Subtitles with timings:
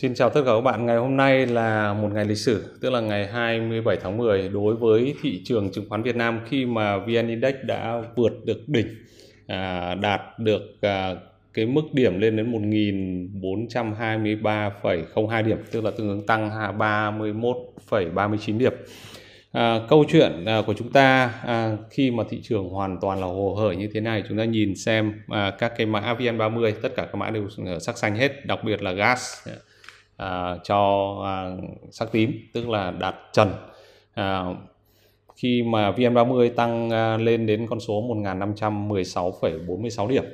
[0.00, 0.86] Xin chào tất cả các bạn.
[0.86, 4.74] Ngày hôm nay là một ngày lịch sử, tức là ngày 27 tháng 10 đối
[4.74, 8.86] với thị trường chứng khoán Việt Nam khi mà VN Index đã vượt được đỉnh,
[9.46, 11.14] à, đạt được à,
[11.54, 18.72] cái mức điểm lên đến 1.423,02 điểm, tức là tương ứng tăng 31,39 điểm.
[19.52, 23.26] À, câu chuyện à, của chúng ta à, khi mà thị trường hoàn toàn là
[23.26, 26.96] hồ hởi như thế này chúng ta nhìn xem à, các cái mã VN30 tất
[26.96, 29.48] cả các mã đều à, sắc xanh hết đặc biệt là gas
[30.20, 31.56] à, cho à,
[31.90, 33.52] sắc tím tức là đạt trần.
[34.14, 34.44] À,
[35.36, 40.24] khi mà VN30 tăng à, lên đến con số 1516,46 điểm.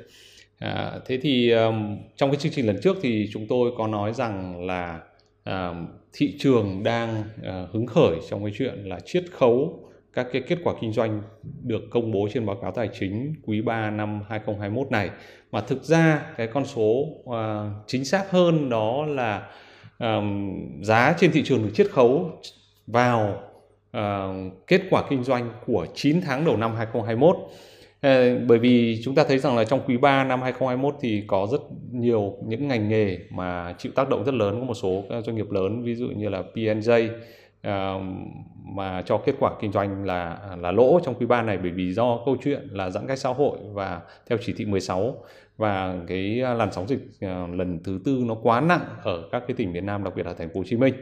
[0.59, 1.71] À, thế thì à,
[2.15, 4.99] trong cái chương trình lần trước thì chúng tôi có nói rằng là
[5.43, 5.73] à,
[6.13, 9.83] thị trường đang à, hứng khởi trong cái chuyện là chiết khấu
[10.13, 11.21] các cái kết quả kinh doanh
[11.63, 15.09] được công bố trên báo cáo tài chính quý 3 năm 2021 này.
[15.51, 17.35] Mà thực ra cái con số uh,
[17.87, 19.47] chính xác hơn đó là
[20.81, 22.31] giá trên thị trường được chiết khấu
[22.87, 23.39] vào
[23.91, 24.33] ờ,
[24.67, 27.35] kết quả kinh doanh của 9 tháng đầu năm 2021
[28.01, 31.47] ờ, bởi vì chúng ta thấy rằng là trong quý 3 năm 2021 thì có
[31.51, 35.35] rất nhiều những ngành nghề mà chịu tác động rất lớn của một số doanh
[35.35, 37.09] nghiệp lớn ví dụ như là P&J
[37.67, 38.03] uh,
[38.75, 41.93] mà cho kết quả kinh doanh là là lỗ trong quý 3 này bởi vì
[41.93, 45.15] do câu chuyện là giãn cách xã hội và theo chỉ thị 16
[45.57, 49.43] và cái à, làn sóng dịch à, lần thứ tư nó quá nặng ở các
[49.47, 50.93] cái tỉnh miền Nam đặc biệt là thành phố Hồ Chí Minh.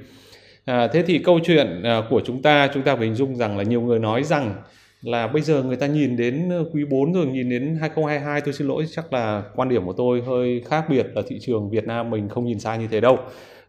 [0.66, 3.58] À, thế thì câu chuyện à, của chúng ta chúng ta phải hình dung rằng
[3.58, 4.56] là nhiều người nói rằng
[5.02, 8.68] là bây giờ người ta nhìn đến quý 4 rồi nhìn đến 2022 tôi xin
[8.68, 12.10] lỗi chắc là quan điểm của tôi hơi khác biệt là thị trường Việt Nam
[12.10, 13.20] mình không nhìn xa như thế đâu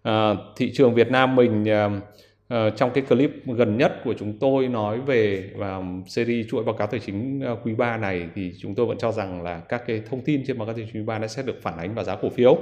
[0.03, 2.03] à, thị trường Việt Nam mình uh,
[2.49, 6.75] Ờ, trong cái clip gần nhất của chúng tôi nói về và series chuỗi báo
[6.75, 9.83] cáo tài chính ờ, quý 3 này thì chúng tôi vẫn cho rằng là các
[9.87, 11.95] cái thông tin trên báo cáo tài chính quý 3 đã sẽ được phản ánh
[11.95, 12.59] vào giá cổ phiếu.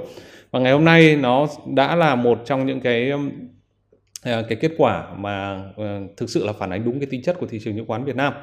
[0.51, 3.31] Và ngày hôm nay nó đã là một trong những cái um,
[4.23, 5.63] ờ, cái kết quả mà
[6.17, 8.15] thực sự là phản ánh đúng cái tính chất của thị trường chứng khoán Việt
[8.15, 8.33] Nam.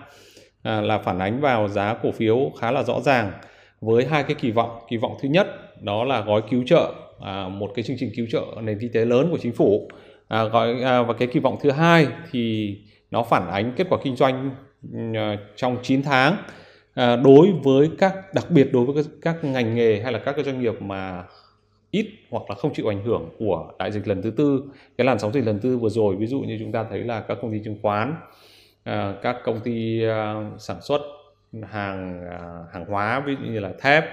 [0.63, 3.33] À, là phản ánh vào giá cổ phiếu khá là rõ ràng
[3.81, 4.71] với hai cái kỳ vọng.
[4.89, 5.47] Kỳ vọng thứ nhất
[5.81, 9.05] đó là gói cứu trợ à, một cái chương trình cứu trợ nền kinh tế
[9.05, 9.89] lớn của chính phủ
[10.33, 12.77] à, gọi à, và cái kỳ vọng thứ hai thì
[13.11, 14.51] nó phản ánh kết quả kinh doanh
[14.93, 16.37] ừ, à, trong 9 tháng.
[16.95, 20.33] À, đối với các đặc biệt đối với các, các ngành nghề hay là các
[20.33, 21.25] cái doanh nghiệp mà
[21.91, 24.63] ít hoặc là không chịu ảnh hưởng của đại dịch lần thứ tư
[24.99, 27.21] cái làn sóng dịch lần tư vừa rồi ví dụ như chúng ta thấy là
[27.21, 28.15] các công ty chứng khoán
[28.85, 31.01] à, các công ty à, sản xuất
[31.63, 32.41] hàng à,
[32.73, 34.05] hàng hóa ví dụ như là thép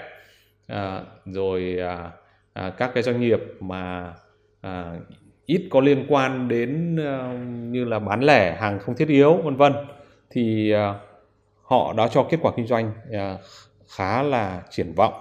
[0.68, 2.12] à, rồi à,
[2.54, 4.14] à, các cái doanh nghiệp mà
[5.50, 7.34] ít có liên quan đến ờ,
[7.70, 9.74] như là bán lẻ hàng không thiết yếu vân vân
[10.30, 10.96] thì ờ,
[11.62, 13.38] họ đã cho kết quả kinh doanh ờ,
[13.88, 15.14] khá là triển vọng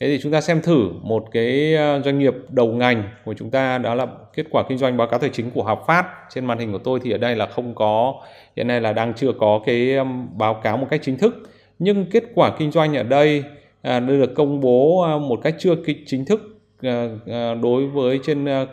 [0.00, 3.78] Thế thì chúng ta xem thử một cái doanh nghiệp đầu ngành của chúng ta
[3.78, 6.06] đó là kết quả kinh doanh báo cáo tài chính của Hợp Phát.
[6.30, 8.14] Trên màn hình của tôi thì ở đây là không có,
[8.56, 9.96] hiện nay là đang chưa có cái
[10.36, 11.50] báo cáo một cách chính thức.
[11.78, 13.44] Nhưng kết quả kinh doanh ở đây
[13.88, 15.74] được công bố một cách chưa
[16.06, 18.66] chính thức Ờ, ờ, đối với trên ờ,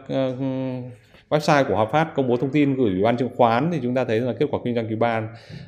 [1.30, 3.96] website của Hòa Phát công bố thông tin gửi ủy ban chứng khoán thì chúng
[3.96, 5.22] ta thấy là kết quả kinh doanh quý 3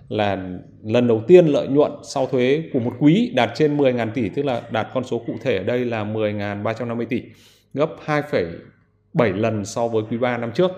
[0.09, 0.37] là
[0.83, 4.45] lần đầu tiên lợi nhuận sau thuế của một quý đạt trên 10.000 tỷ tức
[4.45, 7.23] là đạt con số cụ thể ở đây là 10.350 tỷ
[7.73, 10.71] gấp 2,7 lần so với quý 3 năm trước.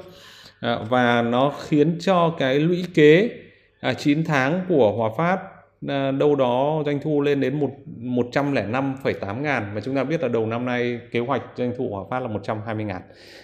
[0.59, 3.29] À, và nó khiến cho cái lũy kế
[3.79, 5.56] à, 9 tháng của Hòa Phát
[5.87, 10.27] Ờ, đâu đó doanh thu lên đến một 105,8 ngàn và chúng ta biết là
[10.27, 13.01] đầu năm nay kế hoạch doanh thu Hòa Phát là 120 ngàn.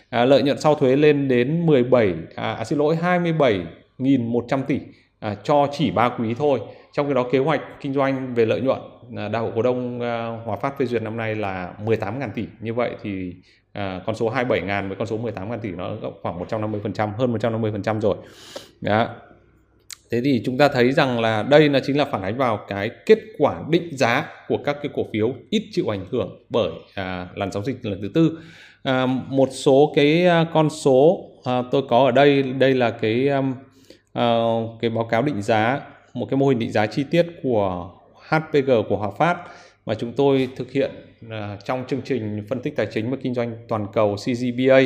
[0.10, 4.80] À, lợi nhuận sau thuế lên đến 17 à, à xin lỗi 27.100 tỷ
[5.20, 6.60] à, cho chỉ 3 quý thôi.
[6.92, 8.80] Trong khi đó kế hoạch kinh doanh về lợi nhuận
[9.16, 12.32] à, đại hội cổ đông à, Hòa Phát phê duyệt năm nay là 18 ngàn
[12.36, 12.46] tỷ.
[12.60, 13.34] Như vậy thì
[13.74, 15.92] à, con số 27 ngàn với con số 18 ngàn tỷ nó
[16.22, 18.16] khoảng 150% hơn 150% rồi.
[18.82, 19.08] Đó.
[20.12, 22.90] Thế thì chúng ta thấy rằng là đây là chính là phản ánh vào cái
[23.06, 27.28] kết quả định giá của các cái cổ phiếu ít chịu ảnh hưởng bởi à,
[27.36, 28.40] làn sóng dịch lần thứ tư.
[28.84, 33.28] À, một số cái à, con số à, tôi có ở đây đây là cái
[33.28, 33.54] um,
[34.14, 34.44] à,
[34.82, 35.82] cái báo cáo định giá
[36.14, 37.92] một cái mô hình định giá chi tiết của
[38.30, 39.38] HPG của Hòa Phát
[39.86, 40.92] mà chúng tôi thực hiện
[41.30, 44.80] à, trong chương trình phân tích tài chính và kinh doanh toàn cầu CGBA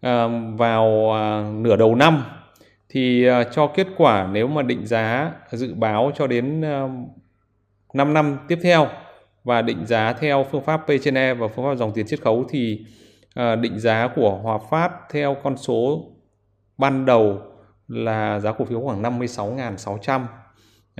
[0.00, 2.24] à, vào à, nửa đầu năm
[2.90, 6.88] thì à, cho kết quả nếu mà định giá dự báo cho đến à,
[7.94, 8.86] 5 năm tiếp theo
[9.44, 12.22] và định giá theo phương pháp P trên E và phương pháp dòng tiền chiết
[12.22, 12.86] khấu thì
[13.34, 16.06] à, định giá của Hòa Phát theo con số
[16.78, 17.38] ban đầu
[17.88, 20.24] là giá cổ phiếu khoảng 56.600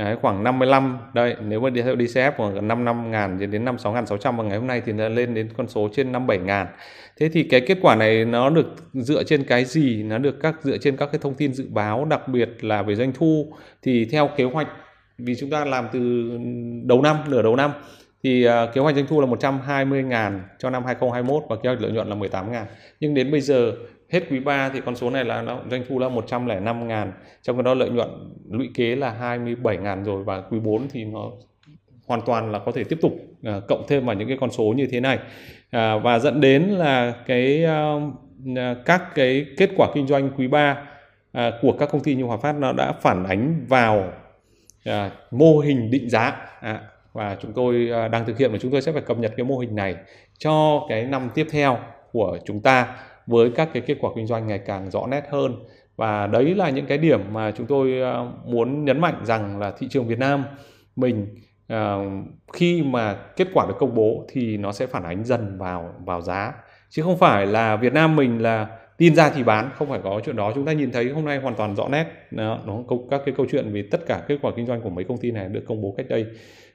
[0.05, 4.07] Đấy, khoảng 55 đây nếu mà đi theo DCF khoảng 55 ngàn đến 56 ngàn
[4.07, 6.67] 600 và ngày hôm nay thì nó lên đến con số trên 57 ngàn.
[7.17, 10.03] Thế thì cái kết quả này nó được dựa trên cái gì?
[10.03, 12.95] Nó được các dựa trên các cái thông tin dự báo đặc biệt là về
[12.95, 13.53] doanh thu.
[13.83, 14.69] Thì theo kế hoạch
[15.19, 16.31] vì chúng ta làm từ
[16.85, 17.71] đầu năm nửa đầu năm
[18.25, 21.81] thì uh, kế hoạch doanh thu là 120 ngàn cho năm 2021 và kế hoạch
[21.81, 22.67] lợi nhuận là 18 ngàn.
[23.01, 23.73] Nhưng đến bây giờ
[24.11, 27.13] hết quý 3 thì con số này là nó doanh thu là 105 ngàn.
[27.43, 28.09] Trong cái đó lợi nhuận
[28.51, 31.31] lũy kế là 27 ngàn rồi và quý 4 thì nó
[32.07, 33.13] hoàn toàn là có thể tiếp tục
[33.49, 35.19] uh, cộng thêm vào những cái con số như thế này.
[35.19, 38.03] Uh, và dẫn đến là cái uh,
[38.87, 40.83] các cái kết quả kinh doanh quý 3
[41.39, 44.13] uh, của các công ty như Hòa Phát nó đã phản ánh vào
[44.89, 44.95] uh,
[45.31, 46.37] mô hình định giá.
[46.59, 46.77] Uh,
[47.13, 49.45] và chúng tôi à, đang thực hiện và chúng tôi sẽ phải cập nhật cái
[49.45, 49.97] mô hình này
[50.39, 51.79] cho cái năm tiếp theo
[52.13, 52.97] của chúng ta
[53.27, 55.57] với các cái kết quả kinh doanh ngày càng rõ nét hơn.
[55.97, 59.73] Và đấy là những cái điểm mà chúng tôi à, muốn nhấn mạnh rằng là
[59.79, 60.45] thị trường Việt Nam
[60.97, 61.27] mình
[61.69, 61.97] à,
[62.53, 66.21] khi mà kết quả được công bố thì nó sẽ phản ánh dần vào vào
[66.21, 66.53] giá.
[66.89, 68.67] Chứ không phải là Việt Nam mình là
[68.99, 70.53] tin ra thì bán không phải có chuyện đó.
[70.55, 72.07] Chúng ta nhìn thấy hôm nay hoàn toàn rõ nét.
[72.31, 72.59] Đó,
[73.11, 75.31] các cái câu chuyện về tất cả kết quả kinh doanh của mấy công ty
[75.31, 76.27] này được công bố cách đây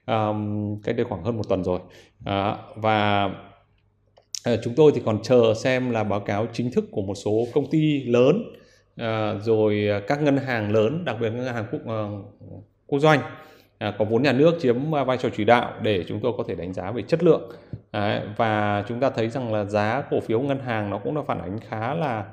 [0.06, 1.80] um, cách đây khoảng hơn một tuần rồi.
[2.20, 3.30] Uh, và
[4.46, 7.48] ờ, chúng tôi thì còn chờ xem là báo cáo chính thức của một số
[7.54, 8.54] công ty lớn
[9.02, 12.26] uh, rồi các ngân hàng lớn đặc biệt ngân hàng quốc, uh,
[12.88, 13.20] quốc doanh.
[13.20, 16.56] Uh, có vốn nhà nước chiếm vai trò chỉ đạo để chúng tôi có thể
[16.56, 17.52] đánh giá về chất lượng.
[17.92, 21.22] Đấy, và chúng ta thấy rằng là giá cổ phiếu ngân hàng nó cũng đã
[21.28, 22.26] phản ánh khá là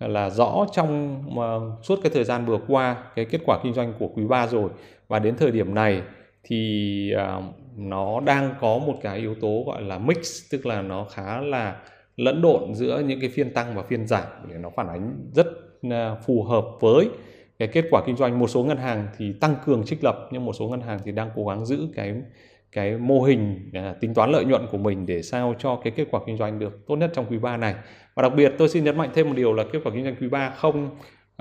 [0.00, 3.92] là rõ trong uh, suốt cái thời gian vừa qua cái kết quả kinh doanh
[3.98, 4.70] của quý 3 rồi.
[5.08, 6.02] Và đến thời điểm này
[6.48, 7.44] thì uh,
[7.76, 11.80] nó đang có một cái yếu tố gọi là mix tức là nó khá là
[12.16, 15.46] lẫn độn giữa những cái phiên tăng và phiên giảm để nó phản ánh rất
[15.90, 17.08] à, phù hợp với
[17.58, 18.38] cái kết quả kinh doanh.
[18.38, 21.12] Một số ngân hàng thì tăng cường trích lập nhưng một số ngân hàng thì
[21.12, 22.14] đang cố gắng giữ cái
[22.72, 26.08] cái mô hình à, tính toán lợi nhuận của mình để sao cho cái kết
[26.10, 27.74] quả kinh doanh được tốt nhất trong quý 3 này.
[28.14, 30.16] Và đặc biệt tôi xin nhấn mạnh thêm một điều là kết quả kinh doanh
[30.20, 30.90] quý 3 không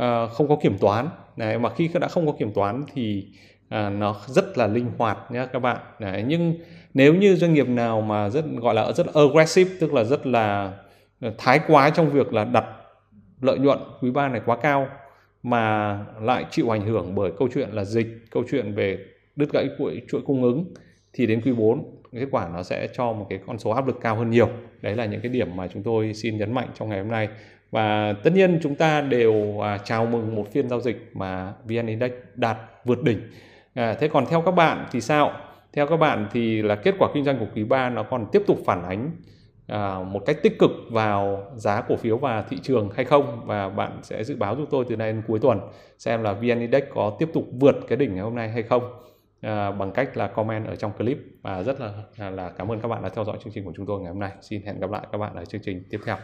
[0.02, 1.10] uh, không có kiểm toán.
[1.38, 3.28] Này mà khi đã không có kiểm toán thì
[3.70, 5.78] à, nó rất là linh hoạt nhé các bạn.
[6.00, 6.54] Đấy, nhưng
[6.94, 10.74] nếu như doanh nghiệp nào mà rất gọi là rất aggressive tức là rất là
[11.22, 12.66] ờ, thái quá trong việc là đặt
[13.42, 14.88] lợi nhuận quý ba này quá cao
[15.44, 18.98] mà lại chịu ảnh hưởng bởi câu chuyện là dịch câu chuyện về
[19.36, 20.74] đứt gãy chuỗi chuỗi cung ứng
[21.14, 24.00] thì đến quý 4 kết quả nó sẽ cho một cái con số áp lực
[24.02, 24.50] cao hơn nhiều.
[24.82, 27.30] Đấy là những cái điểm mà chúng tôi xin nhấn mạnh trong ngày hôm nay.
[27.72, 31.88] Và tất nhiên chúng ta đều à, chào mừng một phiên giao dịch mà VN
[31.88, 33.20] Index đạt vượt đỉnh.
[33.78, 35.32] À, thế còn theo các bạn thì sao?
[35.74, 38.44] Theo các bạn thì là kết quả kinh doanh của quý 3 nó còn tiếp
[38.48, 39.12] tục phản ánh
[39.68, 43.70] à, một cách tích cực vào giá cổ phiếu và thị trường hay không và
[43.70, 45.60] bạn sẽ dự báo giúp tôi từ nay đến cuối tuần
[45.98, 48.84] xem là VN Index có tiếp tục vượt cái đỉnh ngày hôm nay hay không
[49.42, 51.94] à, bằng cách là comment ở trong clip và rất là
[52.30, 54.20] là cảm ơn các bạn đã theo dõi chương trình của chúng tôi ngày hôm
[54.20, 54.32] nay.
[54.42, 56.18] Xin hẹn gặp lại các bạn ở chương trình tiếp theo.